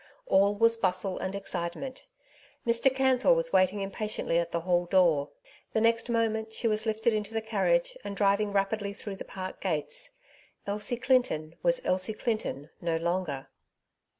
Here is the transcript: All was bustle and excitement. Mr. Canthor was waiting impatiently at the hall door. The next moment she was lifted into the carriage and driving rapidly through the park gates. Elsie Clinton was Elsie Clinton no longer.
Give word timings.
All 0.25 0.57
was 0.57 0.77
bustle 0.77 1.19
and 1.19 1.35
excitement. 1.35 2.07
Mr. 2.65 2.89
Canthor 2.91 3.35
was 3.35 3.53
waiting 3.53 3.81
impatiently 3.81 4.39
at 4.39 4.51
the 4.51 4.61
hall 4.61 4.87
door. 4.87 5.29
The 5.73 5.79
next 5.81 6.09
moment 6.09 6.51
she 6.53 6.67
was 6.67 6.87
lifted 6.87 7.13
into 7.13 7.35
the 7.35 7.39
carriage 7.41 7.95
and 8.03 8.17
driving 8.17 8.51
rapidly 8.51 8.93
through 8.93 9.17
the 9.17 9.25
park 9.25 9.61
gates. 9.61 10.09
Elsie 10.65 10.97
Clinton 10.97 11.53
was 11.61 11.85
Elsie 11.85 12.15
Clinton 12.15 12.71
no 12.81 12.97
longer. 12.97 13.47